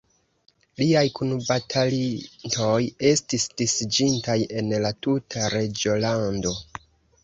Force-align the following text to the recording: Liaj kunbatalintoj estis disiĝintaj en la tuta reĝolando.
Liaj 0.81 1.03
kunbatalintoj 1.19 2.79
estis 3.13 3.47
disiĝintaj 3.63 4.41
en 4.65 4.77
la 4.89 4.97
tuta 5.07 5.57
reĝolando. 5.61 6.61